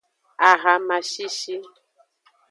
Ahama 0.49 0.97
shishi. 1.09 1.55